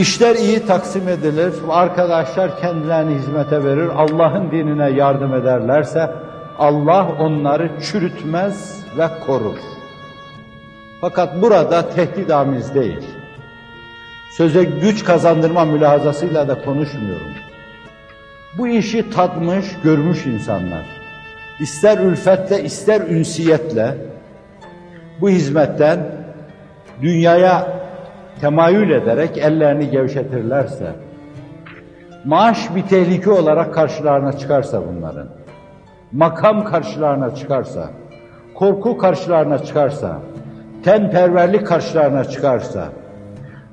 [0.00, 6.10] İşler iyi taksim edilir, arkadaşlar kendilerini hizmete verir, Allah'ın dinine yardım ederlerse
[6.58, 9.56] Allah onları çürütmez ve korur.
[11.00, 13.00] Fakat burada tehdit amiz değil.
[14.36, 17.32] Söze güç kazandırma mülahazasıyla da konuşmuyorum.
[18.58, 20.86] Bu işi tatmış, görmüş insanlar.
[21.60, 23.96] İster ülfetle, ister ünsiyetle
[25.20, 26.06] bu hizmetten
[27.02, 27.80] dünyaya
[28.40, 30.92] temayül ederek ellerini gevşetirlerse,
[32.24, 35.26] maaş bir tehlike olarak karşılarına çıkarsa bunların,
[36.12, 37.90] makam karşılarına çıkarsa,
[38.54, 40.18] korku karşılarına çıkarsa,
[40.84, 42.88] tenperverlik karşılarına çıkarsa,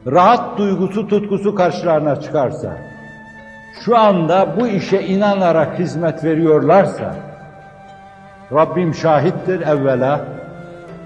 [0.08, 2.78] rahat duygusu, tutkusu karşılarına çıkarsa,
[3.86, 7.16] şu anda bu işe inanarak hizmet veriyorlarsa,
[8.54, 10.22] Rabbim şahittir evvela,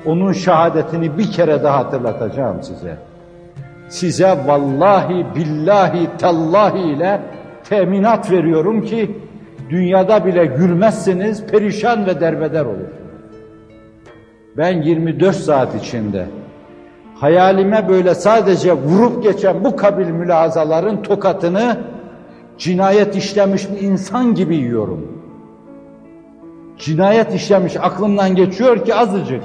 [0.06, 2.98] onun şehadetini bir kere daha hatırlatacağım size.
[3.92, 7.22] Size vallahi, billahi, tallahi ile
[7.64, 9.12] teminat veriyorum ki,
[9.70, 12.92] dünyada bile gülmezsiniz, perişan ve derbeder olursunuz.
[14.58, 16.26] Ben 24 saat içinde
[17.16, 21.78] hayalime böyle sadece vurup geçen bu kabil mülazaların tokatını
[22.58, 25.08] cinayet işlemiş bir insan gibi yiyorum.
[26.78, 29.44] Cinayet işlemiş aklımdan geçiyor ki azıcık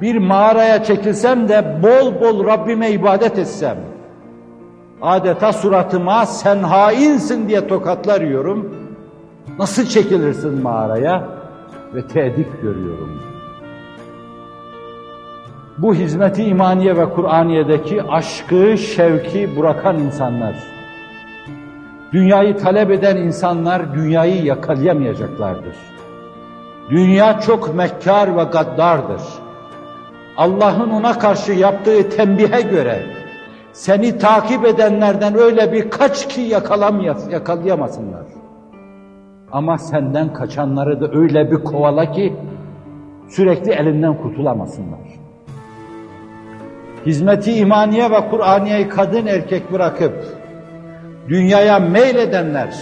[0.00, 3.76] bir mağaraya çekilsem de bol bol Rabbime ibadet etsem,
[5.02, 8.74] adeta suratıma sen hainsin diye tokatlar yiyorum,
[9.58, 11.28] nasıl çekilirsin mağaraya
[11.94, 13.22] ve tehdit görüyorum.
[15.78, 20.54] Bu hizmeti imaniye ve Kur'aniye'deki aşkı, şevki bırakan insanlar,
[22.12, 25.76] dünyayı talep eden insanlar dünyayı yakalayamayacaklardır.
[26.90, 29.22] Dünya çok mekkar ve gaddardır.
[30.36, 33.02] Allah'ın ona karşı yaptığı tembihe göre
[33.72, 36.40] seni takip edenlerden öyle bir kaç ki
[37.30, 38.24] yakalayamasınlar.
[39.52, 42.36] Ama senden kaçanları da öyle bir kovala ki
[43.28, 45.00] sürekli elinden kurtulamasınlar.
[47.06, 50.12] Hizmeti imaniye ve Kur'aniye'yi kadın erkek bırakıp
[51.28, 52.74] dünyaya meyledenler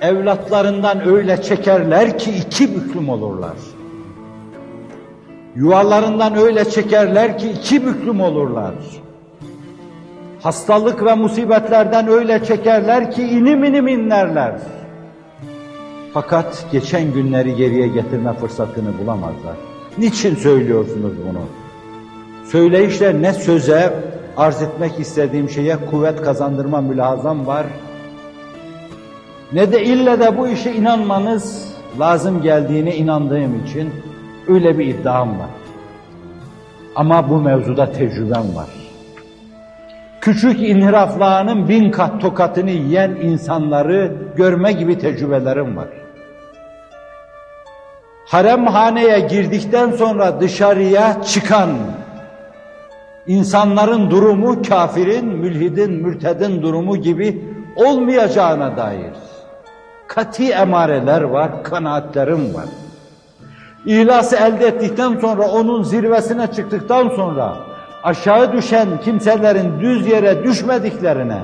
[0.00, 3.77] evlatlarından öyle çekerler ki iki büklüm olurlar.
[5.58, 8.74] Yuvalarından öyle çekerler ki iki büklüm olurlar.
[10.42, 14.52] Hastalık ve musibetlerden öyle çekerler ki inim inim inlerler.
[16.14, 19.56] Fakat geçen günleri geriye getirme fırsatını bulamazlar.
[19.98, 21.42] Niçin söylüyorsunuz bunu?
[22.50, 23.94] Söyleyişle ne söze,
[24.36, 27.66] arz etmek istediğim şeye kuvvet kazandırma mülazam var,
[29.52, 33.90] ne de ille de bu işe inanmanız lazım geldiğine inandığım için
[34.48, 35.50] öyle bir iddiam var.
[36.96, 38.68] Ama bu mevzuda tecrübem var.
[40.20, 45.88] Küçük inhiraflarının bin kat tokatını yiyen insanları görme gibi tecrübelerim var.
[48.26, 51.70] Haremhaneye girdikten sonra dışarıya çıkan
[53.26, 57.44] insanların durumu kafirin, mülhidin, mürtedin durumu gibi
[57.76, 59.12] olmayacağına dair
[60.08, 62.64] kati emareler var, kanaatlerim var.
[63.86, 67.56] İhlası elde ettikten sonra, onun zirvesine çıktıktan sonra
[68.02, 71.38] aşağı düşen kimselerin düz yere düşmediklerine,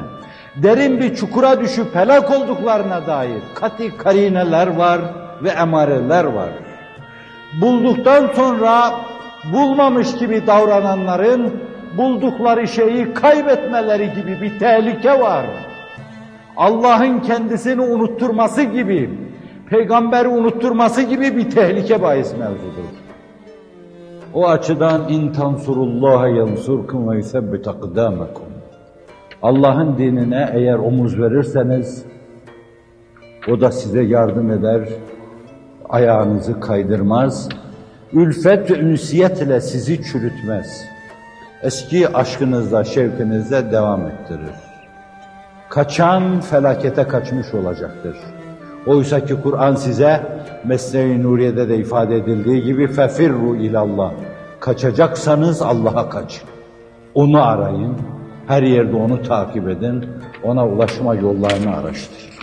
[0.63, 5.01] derin bir çukura düşüp helak olduklarına dair kati karineler var
[5.43, 6.49] ve emareler var.
[7.61, 8.93] Bulduktan sonra
[9.53, 11.61] bulmamış gibi davrananların
[11.97, 15.45] buldukları şeyi kaybetmeleri gibi bir tehlike var.
[16.57, 19.11] Allah'ın kendisini unutturması gibi,
[19.71, 23.05] peygamberi unutturması gibi bir tehlike bahis mevzudur.
[24.35, 28.45] O açıdan in tansurullaha yansurkum ve yusebbit akdamakum.
[29.43, 32.05] Allah'ın dinine eğer omuz verirseniz
[33.49, 34.89] o da size yardım eder,
[35.89, 37.49] ayağınızı kaydırmaz,
[38.13, 40.85] ülfet ve ünsiyet ile sizi çürütmez.
[41.63, 44.55] Eski aşkınızla, şevkinizle devam ettirir.
[45.69, 48.17] Kaçan felakete kaçmış olacaktır.
[48.87, 50.23] Oysa ki Kur'an size
[50.65, 54.13] Mesnevi Nuriye'de de ifade edildiği gibi fefirru ilallah.
[54.61, 56.49] Kaçacaksanız Allah'a kaçın.
[57.15, 57.97] Onu arayın.
[58.47, 60.07] Her yerde onu takip edin.
[60.43, 62.34] Ona ulaşma yollarını araştırın.